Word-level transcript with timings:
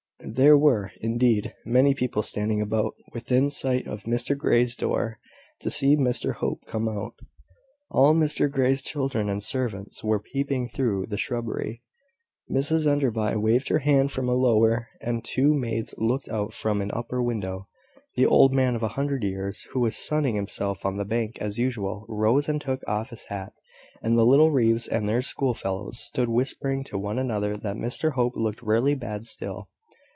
There 0.23 0.55
were, 0.55 0.91
indeed, 1.01 1.55
many 1.65 1.95
people 1.95 2.21
standing 2.21 2.61
about, 2.61 2.93
within 3.11 3.49
sight 3.49 3.87
of 3.87 4.03
Mr 4.03 4.37
Grey's 4.37 4.75
door, 4.75 5.17
to 5.61 5.71
see 5.71 5.97
Mr 5.97 6.35
Hope 6.35 6.61
come 6.67 6.87
out. 6.87 7.15
All 7.89 8.13
Mr 8.13 8.49
Grey's 8.49 8.83
children 8.83 9.29
and 9.29 9.41
servants 9.41 10.03
were 10.03 10.19
peeping 10.19 10.69
through 10.69 11.07
the 11.07 11.17
shrubbery. 11.17 11.81
Mrs 12.51 12.85
Enderby 12.85 13.35
waved 13.35 13.69
her 13.69 13.79
hand 13.79 14.11
from 14.11 14.29
a 14.29 14.35
lower, 14.35 14.89
and 15.01 15.17
her 15.17 15.21
two 15.23 15.55
maids 15.55 15.95
looked 15.97 16.29
out 16.29 16.53
from 16.53 16.83
an 16.83 16.91
upper 16.93 17.19
window. 17.19 17.67
The 18.15 18.27
old 18.27 18.53
man 18.53 18.75
of 18.75 18.83
a 18.83 18.89
hundred 18.89 19.23
years, 19.23 19.63
who 19.71 19.79
was 19.79 19.97
sunning 19.97 20.35
himself 20.35 20.85
on 20.85 20.97
the 20.97 21.03
bank, 21.05 21.39
as 21.41 21.57
usual, 21.57 22.05
rose 22.07 22.47
and 22.47 22.61
took 22.61 22.83
off 22.87 23.09
his 23.09 23.25
hat: 23.25 23.53
and 24.03 24.15
the 24.15 24.25
little 24.25 24.51
Reeves 24.51 24.87
and 24.87 25.09
their 25.09 25.23
schoolfellows 25.23 25.99
stood 25.99 26.29
whispering 26.29 26.83
to 26.85 26.97
one 26.99 27.17
another 27.17 27.57
that 27.57 27.75
Mr 27.75 28.11
Hope 28.11 28.33
looked 28.35 28.61
rarely 28.61 28.93
bad 28.93 29.25
still. 29.25 29.67